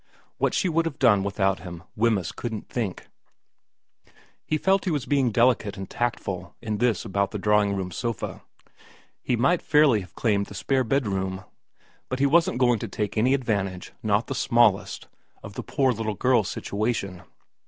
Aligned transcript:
What 0.39 0.55
she 0.55 0.67
would 0.67 0.85
have 0.87 0.97
done 0.97 1.21
without 1.23 1.59
him 1.59 1.83
Wemyss 1.95 2.31
couldn't 2.31 2.67
think. 2.69 3.01
ra 3.01 3.05
VERA 3.05 4.13
25 4.13 4.15
He 4.47 4.57
felt 4.57 4.85
he 4.85 4.89
was 4.89 5.05
being 5.05 5.29
delicate 5.29 5.77
and 5.77 5.87
tactful 5.87 6.55
in 6.59 6.79
this 6.79 7.05
about 7.05 7.29
the 7.29 7.37
drawing 7.37 7.75
room 7.75 7.91
sofa. 7.91 8.41
He 9.21 9.35
might 9.35 9.61
fairly 9.61 10.01
have 10.01 10.15
claimed 10.15 10.47
the 10.47 10.55
spare 10.55 10.81
room 10.83 11.35
bed; 11.35 11.45
but 12.09 12.17
he 12.17 12.25
wasn't 12.25 12.57
going 12.57 12.79
to 12.79 12.87
take 12.87 13.15
any 13.15 13.35
advantage, 13.35 13.93
not 14.01 14.25
the 14.25 14.33
smallest, 14.33 15.07
of 15.43 15.53
the 15.53 15.61
poor 15.61 15.91
little 15.91 16.15
girl's 16.15 16.49
situation. 16.49 17.21